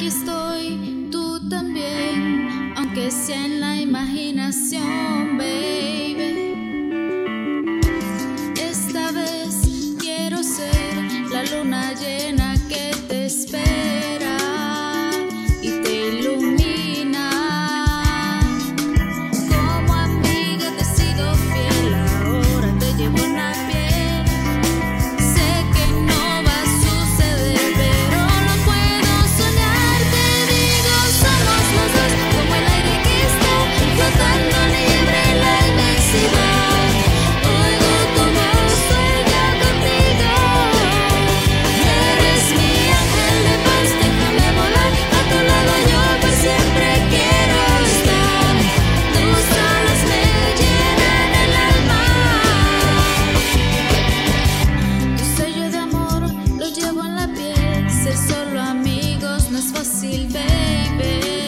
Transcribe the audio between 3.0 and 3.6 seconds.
sea en